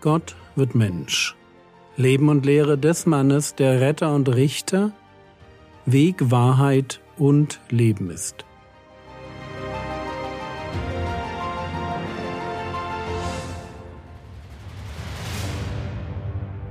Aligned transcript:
Gott 0.00 0.34
wird 0.56 0.74
Mensch. 0.74 1.36
Leben 1.96 2.30
und 2.30 2.46
Lehre 2.46 2.78
des 2.78 3.04
Mannes, 3.04 3.54
der 3.54 3.82
Retter 3.82 4.14
und 4.14 4.34
Richter, 4.34 4.92
Weg, 5.84 6.30
Wahrheit 6.30 7.02
und 7.18 7.60
Leben 7.68 8.08
ist. 8.08 8.46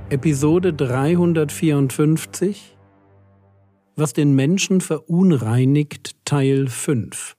Episode 0.08 0.72
354 0.72 2.76
Was 3.94 4.12
den 4.12 4.34
Menschen 4.34 4.80
verunreinigt 4.80 6.16
Teil 6.24 6.66
5 6.66 7.36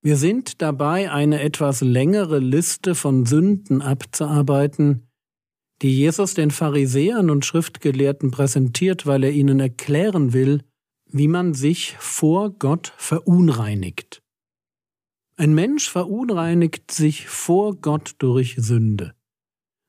wir 0.00 0.16
sind 0.16 0.62
dabei, 0.62 1.10
eine 1.10 1.40
etwas 1.40 1.80
längere 1.80 2.38
Liste 2.38 2.94
von 2.94 3.26
Sünden 3.26 3.82
abzuarbeiten, 3.82 5.08
die 5.82 5.96
Jesus 5.96 6.34
den 6.34 6.50
Pharisäern 6.50 7.30
und 7.30 7.44
Schriftgelehrten 7.44 8.30
präsentiert, 8.30 9.06
weil 9.06 9.24
er 9.24 9.32
ihnen 9.32 9.60
erklären 9.60 10.32
will, 10.32 10.62
wie 11.06 11.28
man 11.28 11.54
sich 11.54 11.96
vor 11.98 12.50
Gott 12.50 12.92
verunreinigt. 12.96 14.22
Ein 15.36 15.54
Mensch 15.54 15.88
verunreinigt 15.88 16.90
sich 16.90 17.28
vor 17.28 17.76
Gott 17.76 18.16
durch 18.18 18.56
Sünde. 18.58 19.14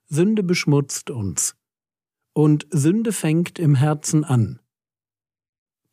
Sünde 0.07 0.43
beschmutzt 0.43 1.09
uns. 1.09 1.55
Und 2.33 2.67
Sünde 2.71 3.11
fängt 3.11 3.57
im 3.59 3.75
Herzen 3.75 4.23
an. 4.23 4.59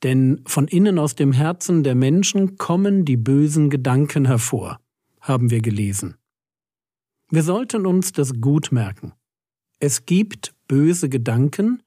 Denn 0.06 0.41
von 0.46 0.69
innen 0.69 1.01
aus 1.01 1.16
dem 1.16 1.33
Herzen 1.33 1.83
der 1.83 1.96
Menschen 1.96 2.59
kommen 2.59 3.05
die 3.05 3.16
bösen 3.16 3.70
Gedanken 3.70 4.26
hervor, 4.26 4.79
haben 5.21 5.51
wir 5.51 5.60
gelesen. 5.60 6.15
Wir 7.29 7.43
sollten 7.43 7.87
uns 7.87 8.13
das 8.13 8.40
gut 8.40 8.71
merken. 8.71 9.15
Es 9.80 10.07
gibt 10.07 10.54
böse 10.68 11.09
Gedanken, 11.09 11.82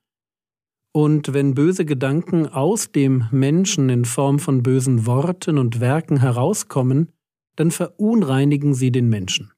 und 0.92 1.34
wenn 1.34 1.54
böse 1.54 1.86
Gedanken 1.86 2.46
aus 2.46 2.92
dem 2.92 3.30
Menschen 3.32 3.88
in 3.88 4.04
Form 4.04 4.40
von 4.40 4.64
bösen 4.64 5.06
Worten 5.06 5.58
und 5.58 5.80
Werken 5.80 6.20
herauskommen, 6.20 7.14
dann 7.56 7.72
verunreinigen 7.72 8.74
sie 8.74 8.92
den 8.92 9.08
Menschen. 9.08 9.54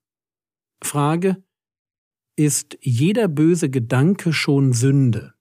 Frage 0.83 1.43
Ist 2.35 2.77
jeder 2.79 3.27
böse 3.27 3.71
Gedanke 3.71 4.33
schon 4.33 4.71
Sünde? 4.71 5.33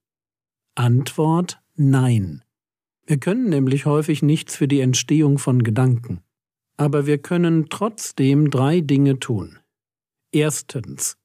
Antwort 0.74 1.60
Nein. 1.74 2.44
Wir 3.10 3.18
können 3.18 3.48
nämlich 3.48 3.86
häufig 3.86 4.22
nichts 4.22 4.54
für 4.54 4.68
die 4.68 4.78
Entstehung 4.78 5.38
von 5.38 5.64
Gedanken. 5.64 6.20
Aber 6.76 7.06
wir 7.06 7.18
können 7.18 7.66
trotzdem 7.68 8.50
drei 8.50 8.82
Dinge 8.82 9.18
tun. 9.18 9.58
Erstens. 10.30 11.16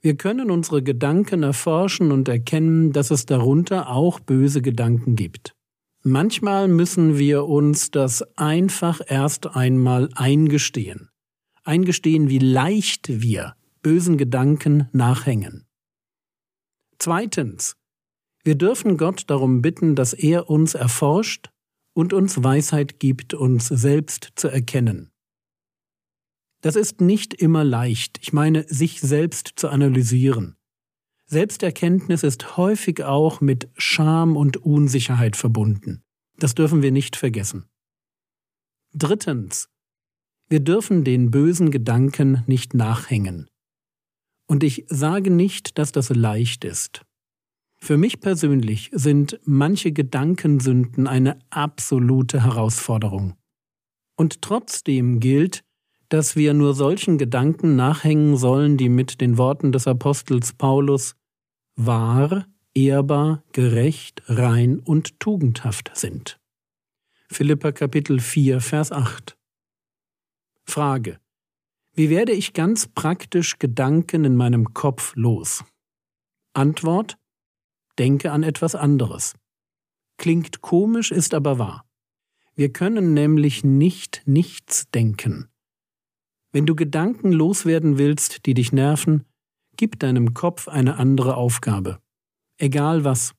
Wir 0.00 0.16
können 0.16 0.50
unsere 0.50 0.82
Gedanken 0.82 1.44
erforschen 1.44 2.10
und 2.10 2.26
erkennen, 2.26 2.92
dass 2.92 3.12
es 3.12 3.26
darunter 3.26 3.90
auch 3.90 4.18
böse 4.18 4.60
Gedanken 4.60 5.14
gibt. 5.14 5.54
Manchmal 6.02 6.66
müssen 6.66 7.16
wir 7.16 7.44
uns 7.44 7.92
das 7.92 8.36
einfach 8.36 9.00
erst 9.06 9.54
einmal 9.54 10.08
eingestehen. 10.16 11.10
Eingestehen, 11.62 12.28
wie 12.28 12.40
leicht 12.40 13.22
wir 13.22 13.54
bösen 13.82 14.18
Gedanken 14.18 14.88
nachhängen. 14.90 15.64
Zweitens. 16.98 17.76
Wir 18.44 18.56
dürfen 18.56 18.96
Gott 18.96 19.24
darum 19.28 19.62
bitten, 19.62 19.94
dass 19.94 20.12
er 20.12 20.50
uns 20.50 20.74
erforscht 20.74 21.50
und 21.94 22.12
uns 22.12 22.42
Weisheit 22.42 22.98
gibt, 22.98 23.34
uns 23.34 23.68
selbst 23.68 24.32
zu 24.34 24.48
erkennen. 24.48 25.12
Das 26.60 26.76
ist 26.76 27.00
nicht 27.00 27.34
immer 27.34 27.64
leicht, 27.64 28.18
ich 28.20 28.32
meine, 28.32 28.66
sich 28.68 29.00
selbst 29.00 29.52
zu 29.56 29.68
analysieren. 29.68 30.56
Selbsterkenntnis 31.26 32.22
ist 32.24 32.56
häufig 32.56 33.04
auch 33.04 33.40
mit 33.40 33.68
Scham 33.76 34.36
und 34.36 34.58
Unsicherheit 34.58 35.36
verbunden. 35.36 36.02
Das 36.36 36.54
dürfen 36.54 36.82
wir 36.82 36.92
nicht 36.92 37.16
vergessen. 37.16 37.66
Drittens. 38.92 39.68
Wir 40.48 40.60
dürfen 40.60 41.04
den 41.04 41.30
bösen 41.30 41.70
Gedanken 41.70 42.42
nicht 42.46 42.74
nachhängen. 42.74 43.48
Und 44.46 44.62
ich 44.62 44.84
sage 44.88 45.30
nicht, 45.30 45.78
dass 45.78 45.92
das 45.92 46.10
leicht 46.10 46.64
ist. 46.64 47.02
Für 47.84 47.96
mich 47.96 48.20
persönlich 48.20 48.90
sind 48.92 49.40
manche 49.44 49.90
Gedankensünden 49.90 51.08
eine 51.08 51.40
absolute 51.50 52.44
Herausforderung. 52.44 53.34
Und 54.16 54.40
trotzdem 54.40 55.18
gilt, 55.18 55.64
dass 56.08 56.36
wir 56.36 56.54
nur 56.54 56.74
solchen 56.74 57.18
Gedanken 57.18 57.74
nachhängen 57.74 58.36
sollen, 58.36 58.76
die 58.76 58.88
mit 58.88 59.20
den 59.20 59.36
Worten 59.36 59.72
des 59.72 59.88
Apostels 59.88 60.52
Paulus 60.52 61.16
wahr, 61.74 62.46
ehrbar, 62.72 63.42
gerecht, 63.50 64.22
rein 64.26 64.78
und 64.78 65.18
tugendhaft 65.18 65.90
sind. 65.94 66.38
Philippa 67.32 67.72
Kapitel 67.72 68.20
4, 68.20 68.60
Vers 68.60 68.92
8. 68.92 69.36
Frage. 70.62 71.18
Wie 71.94 72.10
werde 72.10 72.30
ich 72.30 72.52
ganz 72.52 72.86
praktisch 72.86 73.58
Gedanken 73.58 74.24
in 74.24 74.36
meinem 74.36 74.72
Kopf 74.72 75.16
los? 75.16 75.64
Antwort 76.54 77.16
denke 77.98 78.32
an 78.32 78.42
etwas 78.42 78.74
anderes. 78.74 79.34
Klingt 80.18 80.60
komisch, 80.60 81.10
ist 81.10 81.34
aber 81.34 81.58
wahr. 81.58 81.84
Wir 82.54 82.72
können 82.72 83.14
nämlich 83.14 83.64
nicht 83.64 84.22
nichts 84.26 84.90
denken. 84.90 85.48
Wenn 86.52 86.66
du 86.66 86.74
Gedanken 86.74 87.32
loswerden 87.32 87.96
willst, 87.96 88.44
die 88.44 88.54
dich 88.54 88.72
nerven, 88.72 89.24
gib 89.76 89.98
deinem 89.98 90.34
Kopf 90.34 90.68
eine 90.68 90.96
andere 90.96 91.36
Aufgabe. 91.36 91.98
Egal 92.58 93.04
was. 93.04 93.32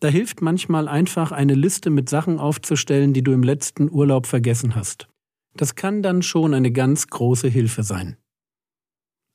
Da 0.00 0.08
hilft 0.08 0.42
manchmal 0.42 0.88
einfach 0.88 1.30
eine 1.30 1.54
Liste 1.54 1.90
mit 1.90 2.08
Sachen 2.08 2.38
aufzustellen, 2.38 3.12
die 3.12 3.22
du 3.22 3.32
im 3.32 3.42
letzten 3.44 3.90
Urlaub 3.90 4.26
vergessen 4.26 4.74
hast. 4.74 5.08
Das 5.56 5.76
kann 5.76 6.02
dann 6.02 6.22
schon 6.22 6.52
eine 6.52 6.72
ganz 6.72 7.06
große 7.06 7.48
Hilfe 7.48 7.84
sein. 7.84 8.16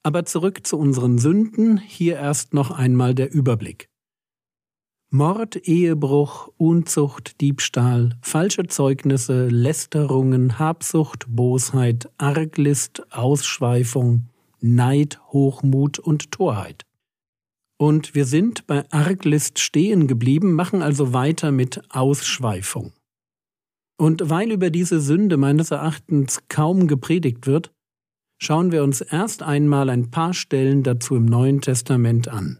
Aber 0.03 0.25
zurück 0.25 0.67
zu 0.67 0.77
unseren 0.77 1.17
Sünden, 1.17 1.77
hier 1.77 2.17
erst 2.17 2.53
noch 2.53 2.71
einmal 2.71 3.15
der 3.15 3.31
Überblick. 3.31 3.88
Mord, 5.11 5.55
Ehebruch, 5.67 6.49
Unzucht, 6.57 7.41
Diebstahl, 7.41 8.15
falsche 8.21 8.67
Zeugnisse, 8.67 9.47
Lästerungen, 9.47 10.59
Habsucht, 10.59 11.25
Bosheit, 11.27 12.11
Arglist, 12.19 13.11
Ausschweifung, 13.11 14.27
Neid, 14.61 15.19
Hochmut 15.31 15.97
und 15.97 16.31
Torheit. 16.31 16.85
Und 17.79 18.13
wir 18.13 18.25
sind 18.25 18.67
bei 18.67 18.85
Arglist 18.91 19.57
stehen 19.57 20.05
geblieben, 20.05 20.53
machen 20.53 20.83
also 20.83 21.11
weiter 21.11 21.51
mit 21.51 21.81
Ausschweifung. 21.89 22.93
Und 23.97 24.29
weil 24.29 24.51
über 24.51 24.69
diese 24.69 25.01
Sünde 25.01 25.37
meines 25.37 25.71
Erachtens 25.71 26.43
kaum 26.49 26.87
gepredigt 26.87 27.47
wird, 27.47 27.71
schauen 28.37 28.71
wir 28.71 28.83
uns 28.83 29.01
erst 29.01 29.41
einmal 29.41 29.89
ein 29.89 30.11
paar 30.11 30.35
Stellen 30.35 30.83
dazu 30.83 31.15
im 31.15 31.25
Neuen 31.25 31.61
Testament 31.61 32.27
an. 32.27 32.59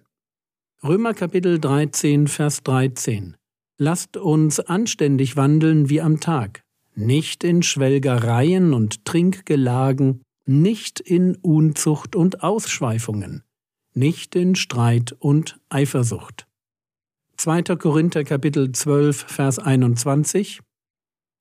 Römer 0.82 1.14
Kapitel 1.14 1.60
13, 1.60 2.30
Vers 2.30 2.64
13. 2.64 3.36
Lasst 3.78 4.16
uns 4.16 4.62
anständig 4.62 5.36
wandeln 5.36 5.90
wie 5.90 6.00
am 6.00 6.22
Tag, 6.22 6.64
nicht 6.96 7.44
in 7.44 7.64
Schwelgereien 7.64 8.74
und 8.74 9.04
Trinkgelagen, 9.04 10.22
nicht 10.46 11.02
in 11.02 11.36
Unzucht 11.36 12.16
und 12.16 12.44
Ausschweifungen, 12.44 13.44
nicht 13.94 14.38
in 14.38 14.56
Streit 14.56 15.12
und 15.20 15.60
Eifersucht. 15.68 16.48
2. 17.36 17.64
Korinther 17.76 18.24
Kapitel 18.24 18.72
12, 18.72 19.26
Vers 19.28 19.60
21. 19.60 20.62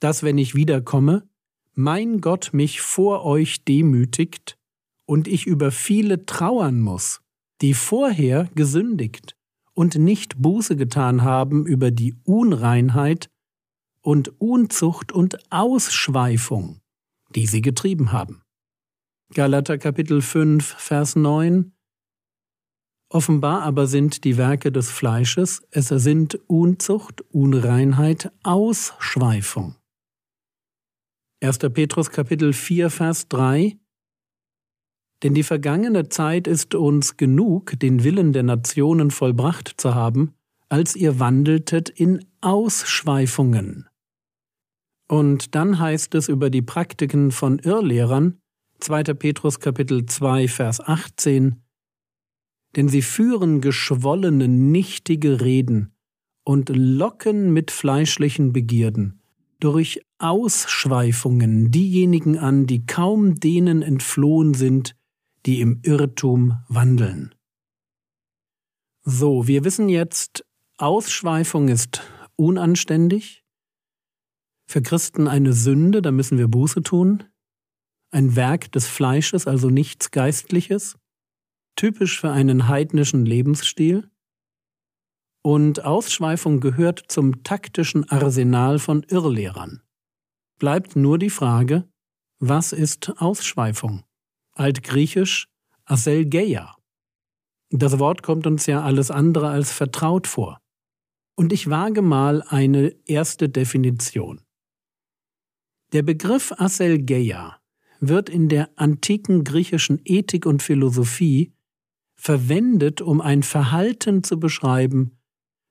Dass, 0.00 0.24
wenn 0.24 0.38
ich 0.38 0.56
wiederkomme, 0.56 1.28
mein 1.74 2.20
Gott 2.20 2.50
mich 2.52 2.80
vor 2.80 3.24
euch 3.24 3.64
demütigt 3.64 4.58
und 5.06 5.28
ich 5.28 5.46
über 5.46 5.70
viele 5.70 6.26
trauern 6.26 6.80
muss, 6.80 7.20
die 7.60 7.74
vorher 7.74 8.48
gesündigt 8.54 9.36
und 9.74 9.96
nicht 9.96 10.40
Buße 10.40 10.76
getan 10.76 11.22
haben 11.22 11.66
über 11.66 11.90
die 11.90 12.16
Unreinheit 12.24 13.30
und 14.00 14.40
Unzucht 14.40 15.12
und 15.12 15.38
Ausschweifung, 15.50 16.80
die 17.34 17.46
sie 17.46 17.62
getrieben 17.62 18.12
haben. 18.12 18.42
Galater 19.34 19.78
Kapitel 19.78 20.22
5, 20.22 20.64
Vers 20.64 21.16
9 21.16 21.72
Offenbar 23.10 23.62
aber 23.62 23.86
sind 23.86 24.24
die 24.24 24.36
Werke 24.36 24.70
des 24.70 24.90
Fleisches, 24.90 25.62
es 25.70 25.88
sind 25.88 26.38
Unzucht, 26.46 27.22
Unreinheit, 27.30 28.30
Ausschweifung. 28.42 29.76
1. 31.40 31.58
Petrus 31.72 32.10
Kapitel 32.10 32.52
4, 32.52 32.90
Vers 32.90 33.28
3 33.28 33.78
denn 35.22 35.34
die 35.34 35.42
vergangene 35.42 36.08
Zeit 36.08 36.46
ist 36.46 36.74
uns 36.74 37.16
genug, 37.16 37.78
den 37.80 38.04
Willen 38.04 38.32
der 38.32 38.44
Nationen 38.44 39.10
vollbracht 39.10 39.74
zu 39.76 39.94
haben, 39.94 40.34
als 40.68 40.94
ihr 40.96 41.18
wandeltet 41.18 41.88
in 41.88 42.24
Ausschweifungen. 42.40 43.88
Und 45.08 45.54
dann 45.54 45.78
heißt 45.78 46.14
es 46.14 46.28
über 46.28 46.50
die 46.50 46.62
Praktiken 46.62 47.30
von 47.30 47.58
Irrlehrern, 47.58 48.38
2. 48.80 49.02
Petrus 49.14 49.58
Kapitel 49.58 50.06
2, 50.06 50.46
Vers 50.46 50.80
18, 50.80 51.62
denn 52.76 52.88
sie 52.88 53.02
führen 53.02 53.60
geschwollene, 53.60 54.46
nichtige 54.46 55.40
Reden 55.40 55.94
und 56.44 56.68
locken 56.68 57.52
mit 57.52 57.70
fleischlichen 57.70 58.52
Begierden 58.52 59.18
durch 59.60 60.00
Ausschweifungen 60.18 61.70
diejenigen 61.70 62.38
an, 62.38 62.66
die 62.66 62.86
kaum 62.86 63.40
denen 63.40 63.82
entflohen 63.82 64.54
sind, 64.54 64.94
die 65.46 65.60
im 65.60 65.80
Irrtum 65.82 66.58
wandeln. 66.68 67.34
So, 69.04 69.46
wir 69.46 69.64
wissen 69.64 69.88
jetzt, 69.88 70.44
Ausschweifung 70.76 71.68
ist 71.68 72.02
unanständig, 72.36 73.44
für 74.66 74.82
Christen 74.82 75.28
eine 75.28 75.54
Sünde, 75.54 76.02
da 76.02 76.12
müssen 76.12 76.36
wir 76.36 76.48
Buße 76.48 76.82
tun, 76.82 77.24
ein 78.10 78.36
Werk 78.36 78.70
des 78.72 78.86
Fleisches, 78.86 79.46
also 79.46 79.70
nichts 79.70 80.10
Geistliches, 80.10 80.98
typisch 81.74 82.20
für 82.20 82.30
einen 82.30 82.68
heidnischen 82.68 83.24
Lebensstil, 83.24 84.10
und 85.42 85.84
Ausschweifung 85.84 86.60
gehört 86.60 87.04
zum 87.08 87.42
taktischen 87.42 88.08
Arsenal 88.10 88.78
von 88.78 89.04
Irrlehrern. 89.04 89.82
Bleibt 90.58 90.96
nur 90.96 91.18
die 91.18 91.30
Frage, 91.30 91.88
was 92.38 92.72
ist 92.72 93.10
Ausschweifung? 93.18 94.04
Altgriechisch 94.58 95.48
Aselgeia. 95.84 96.74
Das 97.70 97.98
Wort 97.98 98.22
kommt 98.22 98.46
uns 98.46 98.66
ja 98.66 98.82
alles 98.82 99.10
andere 99.10 99.48
als 99.48 99.72
vertraut 99.72 100.26
vor. 100.26 100.60
Und 101.34 101.52
ich 101.52 101.70
wage 101.70 102.02
mal 102.02 102.42
eine 102.42 102.94
erste 103.06 103.48
Definition. 103.48 104.40
Der 105.92 106.02
Begriff 106.02 106.52
Aselgeia 106.58 107.60
wird 108.00 108.28
in 108.28 108.48
der 108.48 108.70
antiken 108.76 109.44
griechischen 109.44 110.00
Ethik 110.04 110.46
und 110.46 110.62
Philosophie 110.62 111.52
verwendet, 112.16 113.00
um 113.00 113.20
ein 113.20 113.42
Verhalten 113.42 114.24
zu 114.24 114.40
beschreiben, 114.40 115.18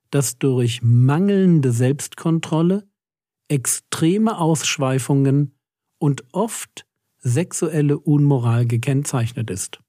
das 0.09 0.39
durch 0.39 0.81
mangelnde 0.81 1.71
Selbstkontrolle, 1.71 2.87
extreme 3.49 4.39
Ausschweifungen 4.39 5.55
und 5.99 6.23
oft 6.31 6.85
sexuelle 7.19 7.99
Unmoral 7.99 8.65
gekennzeichnet 8.65 9.49
ist. 9.49 9.79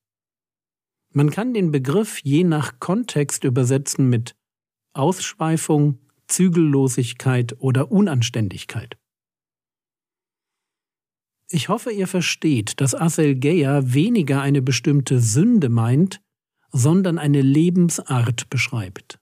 Man 1.12 1.30
kann 1.30 1.54
den 1.54 1.70
Begriff 1.70 2.20
je 2.22 2.44
nach 2.44 2.80
Kontext 2.80 3.44
übersetzen 3.44 4.08
mit 4.08 4.36
Ausschweifung, 4.92 5.98
Zügellosigkeit 6.26 7.56
oder 7.58 7.90
Unanständigkeit. 7.90 8.98
Ich 11.50 11.70
hoffe, 11.70 11.90
ihr 11.90 12.06
versteht, 12.06 12.80
dass 12.80 12.94
Aselgeia 12.94 13.94
weniger 13.94 14.42
eine 14.42 14.60
bestimmte 14.60 15.20
Sünde 15.20 15.70
meint, 15.70 16.20
sondern 16.70 17.18
eine 17.18 17.40
Lebensart 17.40 18.50
beschreibt. 18.50 19.18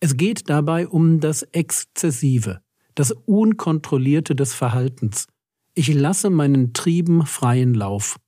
Es 0.00 0.16
geht 0.16 0.48
dabei 0.48 0.88
um 0.88 1.20
das 1.20 1.42
Exzessive, 1.42 2.62
das 2.94 3.12
Unkontrollierte 3.12 4.34
des 4.34 4.54
Verhaltens. 4.54 5.28
Ich 5.74 5.92
lasse 5.92 6.30
meinen 6.30 6.74
Trieben 6.74 7.24
freien 7.24 7.74
Lauf. 7.74 8.18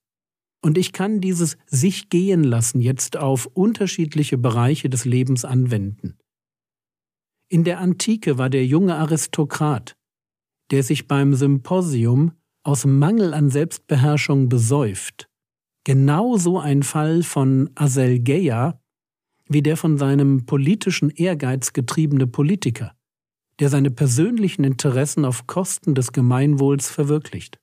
Und 0.63 0.79
ich 0.79 0.93
kann 0.93 1.21
dieses 1.21 1.59
sich 1.67 2.09
gehen 2.09 2.43
lassen 2.43 2.81
jetzt 2.81 3.19
auf 3.19 3.47
unterschiedliche 3.47 4.39
Bereiche 4.39 4.89
des 4.89 5.05
Lebens 5.05 5.45
anwenden. 5.45 6.17
In 7.51 7.65
der 7.65 7.81
Antike 7.81 8.39
war 8.39 8.49
der 8.49 8.65
junge 8.65 8.97
Aristokrat, 8.97 9.95
der 10.71 10.83
sich 10.83 11.07
beim 11.07 11.35
Symposium 11.35 12.33
aus 12.63 12.87
Mangel 12.87 13.35
an 13.35 13.51
Selbstbeherrschung 13.51 14.49
besäuft, 14.49 15.29
genauso 15.85 16.59
ein 16.59 16.83
Fall 16.83 17.23
von 17.23 17.69
Aselgeia, 17.75 18.81
wie 19.49 19.63
der 19.63 19.77
von 19.77 19.99
seinem 19.99 20.47
politischen 20.47 21.11
Ehrgeiz 21.11 21.75
getriebene 21.75 22.27
Politiker, 22.27 22.97
der 23.61 23.69
seine 23.69 23.91
persönlichen 23.91 24.65
Interessen 24.65 25.25
auf 25.25 25.47
Kosten 25.47 25.95
des 25.95 26.13
Gemeinwohls 26.13 26.89
verwirklicht. 26.89 27.59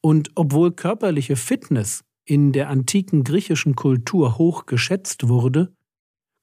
Und 0.00 0.30
obwohl 0.34 0.72
körperliche 0.72 1.36
Fitness 1.36 2.04
in 2.24 2.52
der 2.52 2.68
antiken 2.68 3.24
griechischen 3.24 3.74
Kultur 3.74 4.38
hoch 4.38 4.66
geschätzt 4.66 5.28
wurde, 5.28 5.72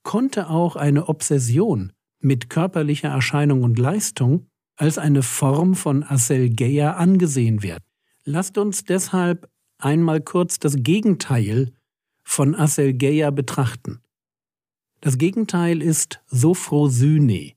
konnte 0.04 0.50
auch 0.50 0.76
eine 0.76 1.10
Obsession 1.10 1.94
mit 2.20 2.50
körperlicher 2.50 3.10
Erscheinung 3.10 3.64
und 3.64 3.78
Leistung 3.78 4.48
als 4.76 4.98
eine 4.98 5.24
Form 5.24 5.76
von 5.76 6.04
Aselgeia 6.04 6.94
angesehen 6.94 7.64
werden. 7.64 7.84
Lasst 8.24 8.58
uns 8.58 8.84
deshalb 8.84 9.50
einmal 9.80 10.22
kurz 10.22 10.60
das 10.60 10.76
Gegenteil 10.78 11.72
von 12.24 12.56
Aselgeia 12.56 13.32
betrachten. 13.32 14.02
Das 15.02 15.18
Gegenteil 15.18 15.82
ist 15.82 16.20
Sophrosyne. 16.28 17.57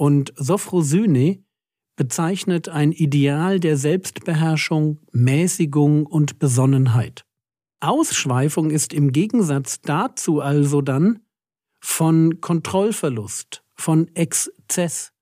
Und 0.00 0.32
Sophrosyne 0.34 1.44
bezeichnet 1.94 2.70
ein 2.70 2.90
Ideal 2.90 3.60
der 3.60 3.76
Selbstbeherrschung, 3.76 4.98
Mäßigung 5.12 6.06
und 6.06 6.38
Besonnenheit. 6.38 7.26
Ausschweifung 7.80 8.70
ist 8.70 8.94
im 8.94 9.12
Gegensatz 9.12 9.82
dazu 9.82 10.40
also 10.40 10.80
dann 10.80 11.18
von 11.80 12.40
Kontrollverlust, 12.40 13.62
von 13.74 14.08
Exzess 14.14 15.12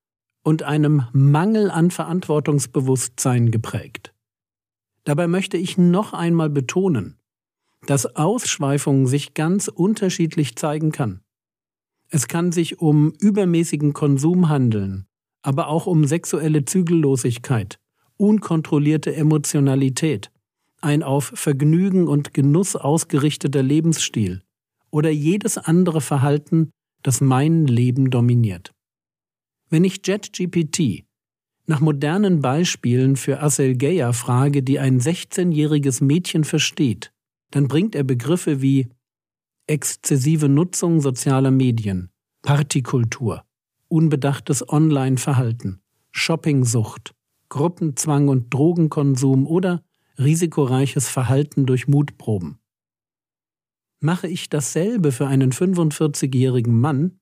und 0.44 0.62
einem 0.62 1.08
Mangel 1.12 1.72
an 1.72 1.90
Verantwortungsbewusstsein 1.90 3.50
geprägt. 3.50 4.14
Dabei 5.02 5.26
möchte 5.26 5.56
ich 5.56 5.76
noch 5.76 6.12
einmal 6.12 6.50
betonen, 6.50 7.18
dass 7.88 8.14
Ausschweifung 8.14 9.08
sich 9.08 9.34
ganz 9.34 9.66
unterschiedlich 9.66 10.54
zeigen 10.54 10.92
kann. 10.92 11.24
Es 12.10 12.26
kann 12.26 12.52
sich 12.52 12.80
um 12.80 13.12
übermäßigen 13.20 13.92
Konsum 13.92 14.48
handeln, 14.48 15.06
aber 15.42 15.68
auch 15.68 15.86
um 15.86 16.04
sexuelle 16.04 16.64
Zügellosigkeit, 16.64 17.78
unkontrollierte 18.16 19.14
Emotionalität, 19.14 20.30
ein 20.80 21.02
auf 21.02 21.32
Vergnügen 21.34 22.08
und 22.08 22.32
Genuss 22.32 22.76
ausgerichteter 22.76 23.62
Lebensstil 23.62 24.42
oder 24.90 25.10
jedes 25.10 25.58
andere 25.58 26.00
Verhalten, 26.00 26.70
das 27.02 27.20
mein 27.20 27.66
Leben 27.66 28.10
dominiert. 28.10 28.72
Wenn 29.68 29.84
ich 29.84 30.00
JetGPT 30.06 31.04
nach 31.66 31.80
modernen 31.80 32.40
Beispielen 32.40 33.16
für 33.16 33.42
Aselgeia 33.42 34.14
frage, 34.14 34.62
die 34.62 34.78
ein 34.78 34.98
16-jähriges 34.98 36.02
Mädchen 36.02 36.44
versteht, 36.44 37.12
dann 37.50 37.68
bringt 37.68 37.94
er 37.94 38.04
Begriffe 38.04 38.62
wie 38.62 38.88
exzessive 39.68 40.48
Nutzung 40.48 41.00
sozialer 41.00 41.50
Medien, 41.50 42.10
Partykultur, 42.42 43.44
unbedachtes 43.88 44.68
Online-Verhalten, 44.68 45.80
Shoppingsucht, 46.10 47.14
Gruppenzwang 47.48 48.28
und 48.28 48.52
Drogenkonsum 48.52 49.46
oder 49.46 49.82
risikoreiches 50.18 51.08
Verhalten 51.08 51.66
durch 51.66 51.86
Mutproben. 51.86 52.58
Mache 54.00 54.28
ich 54.28 54.48
dasselbe 54.48 55.12
für 55.12 55.26
einen 55.26 55.52
45-jährigen 55.52 56.78
Mann, 56.78 57.18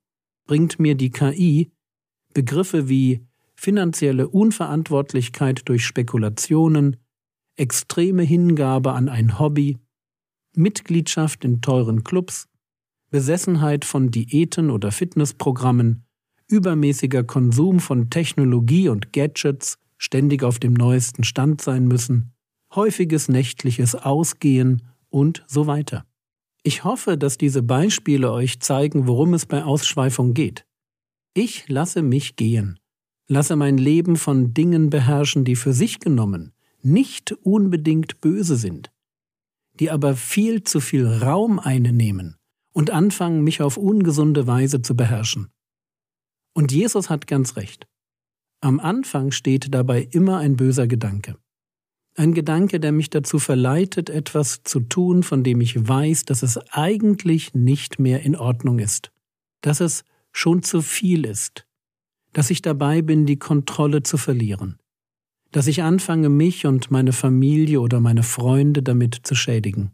bringt 0.46 0.78
mir 0.78 0.94
die 0.94 1.10
KI 1.10 1.72
Begriffe 2.32 2.88
wie 2.88 3.26
finanzielle 3.54 4.28
Unverantwortlichkeit 4.28 5.62
durch 5.64 5.86
Spekulationen, 5.86 6.98
extreme 7.56 8.22
Hingabe 8.22 8.92
an 8.92 9.08
ein 9.08 9.38
Hobby, 9.38 9.78
Mitgliedschaft 10.56 11.44
in 11.44 11.60
teuren 11.60 12.02
Clubs, 12.02 12.48
Besessenheit 13.10 13.84
von 13.84 14.10
Diäten 14.10 14.70
oder 14.70 14.90
Fitnessprogrammen, 14.90 16.04
übermäßiger 16.48 17.25
Konsum 17.25 17.80
von 17.80 18.10
Technologie 18.10 18.88
und 18.88 19.12
Gadgets, 19.12 19.78
ständig 19.98 20.42
auf 20.42 20.58
dem 20.58 20.75
neuesten 20.75 21.25
Stand 21.25 21.60
sein 21.60 21.86
müssen, 21.86 22.32
häufiges 22.75 23.28
nächtliches 23.28 23.94
Ausgehen 23.94 24.82
und 25.08 25.44
so 25.46 25.66
weiter. 25.66 26.04
Ich 26.62 26.84
hoffe, 26.84 27.16
dass 27.16 27.38
diese 27.38 27.62
Beispiele 27.62 28.32
euch 28.32 28.60
zeigen, 28.60 29.06
worum 29.06 29.34
es 29.34 29.46
bei 29.46 29.62
Ausschweifung 29.62 30.34
geht. 30.34 30.66
Ich 31.34 31.68
lasse 31.68 32.02
mich 32.02 32.36
gehen, 32.36 32.78
lasse 33.28 33.56
mein 33.56 33.78
Leben 33.78 34.16
von 34.16 34.52
Dingen 34.54 34.90
beherrschen, 34.90 35.44
die 35.44 35.56
für 35.56 35.72
sich 35.72 36.00
genommen 36.00 36.52
nicht 36.82 37.32
unbedingt 37.42 38.20
böse 38.20 38.56
sind 38.56 38.92
die 39.80 39.90
aber 39.90 40.16
viel 40.16 40.62
zu 40.62 40.80
viel 40.80 41.06
Raum 41.06 41.59
einnehmen 41.59 42.37
und 42.73 42.90
anfangen, 42.90 43.42
mich 43.42 43.62
auf 43.62 43.76
ungesunde 43.76 44.47
Weise 44.47 44.83
zu 44.83 44.97
beherrschen. 44.97 45.49
Und 46.54 46.73
Jesus 46.73 47.11
hat 47.11 47.26
ganz 47.26 47.56
recht. 47.56 47.87
Am 48.61 48.80
Anfang 48.80 49.30
steht 49.30 49.75
dabei 49.75 50.09
immer 50.11 50.38
ein 50.38 50.56
böser 50.56 50.87
Gedanke. 50.87 51.37
Ein 52.16 52.33
Gedanke, 52.33 52.80
der 52.80 52.92
mich 52.92 53.11
dazu 53.11 53.38
verleitet, 53.38 54.09
etwas 54.09 54.62
zu 54.62 54.80
tun, 54.80 55.23
von 55.23 55.45
dem 55.45 55.61
ich 55.61 55.87
weiß, 55.87 56.25
dass 56.25 56.42
es 56.42 56.56
eigentlich 56.71 57.52
nicht 57.52 57.99
mehr 57.99 58.23
in 58.23 58.37
Ordnung 58.37 58.78
ist, 58.78 59.12
dass 59.61 59.80
es 59.80 60.04
schon 60.33 60.62
zu 60.62 60.80
viel 60.80 61.26
ist, 61.26 61.66
dass 62.33 62.50
ich 62.50 62.62
dabei 62.62 63.02
bin, 63.02 63.26
die 63.26 63.38
Kontrolle 63.38 64.02
zu 64.02 64.16
verlieren 64.16 64.78
dass 65.56 65.68
ich 65.68 65.82
anfange, 65.82 66.28
mich 66.28 66.66
und 66.66 66.90
meine 66.90 67.14
Familie 67.14 67.80
oder 67.80 67.98
meine 67.98 68.22
Freunde 68.22 68.82
damit 68.82 69.20
zu 69.22 69.34
schädigen. 69.34 69.90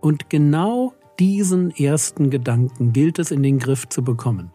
Und 0.00 0.30
genau 0.30 0.94
diesen 1.18 1.70
ersten 1.70 2.30
Gedanken 2.30 2.94
gilt 2.94 3.18
es 3.18 3.30
in 3.30 3.42
den 3.42 3.58
Griff 3.58 3.90
zu 3.90 4.02
bekommen, 4.02 4.54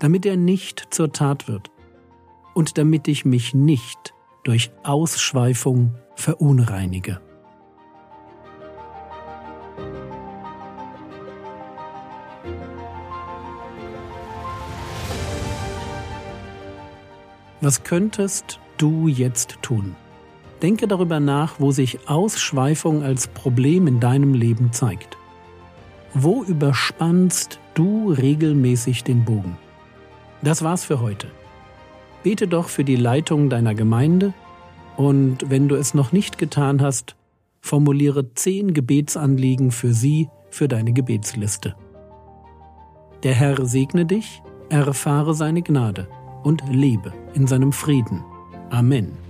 damit 0.00 0.26
er 0.26 0.36
nicht 0.36 0.88
zur 0.90 1.12
Tat 1.12 1.46
wird 1.46 1.70
und 2.54 2.78
damit 2.78 3.06
ich 3.06 3.24
mich 3.24 3.54
nicht 3.54 4.12
durch 4.42 4.72
Ausschweifung 4.82 5.94
verunreinige. 6.16 7.20
Was 17.60 17.84
könntest 17.84 18.58
du 18.82 19.06
jetzt 19.06 19.58
tun? 19.62 19.94
Denke 20.60 20.88
darüber 20.88 21.20
nach, 21.20 21.60
wo 21.60 21.70
sich 21.70 22.08
Ausschweifung 22.08 23.02
als 23.02 23.28
Problem 23.28 23.86
in 23.86 24.00
deinem 24.00 24.34
Leben 24.34 24.72
zeigt. 24.72 25.16
Wo 26.14 26.42
überspannst 26.42 27.60
du 27.74 28.12
regelmäßig 28.12 29.04
den 29.04 29.24
Bogen? 29.24 29.56
Das 30.42 30.62
war's 30.62 30.84
für 30.84 31.00
heute. 31.00 31.28
Bete 32.24 32.48
doch 32.48 32.68
für 32.68 32.84
die 32.84 32.96
Leitung 32.96 33.50
deiner 33.50 33.74
Gemeinde 33.74 34.34
und 34.96 35.48
wenn 35.48 35.68
du 35.68 35.76
es 35.76 35.94
noch 35.94 36.12
nicht 36.12 36.38
getan 36.38 36.82
hast, 36.82 37.16
formuliere 37.60 38.34
zehn 38.34 38.74
Gebetsanliegen 38.74 39.70
für 39.70 39.92
sie 39.92 40.28
für 40.50 40.66
deine 40.68 40.92
Gebetsliste. 40.92 41.76
Der 43.22 43.34
Herr 43.34 43.64
segne 43.64 44.04
dich, 44.04 44.42
erfahre 44.68 45.34
seine 45.34 45.62
Gnade 45.62 46.08
und 46.42 46.62
lebe 46.68 47.12
in 47.34 47.46
seinem 47.46 47.72
Frieden. 47.72 48.24
Amen. 48.72 49.21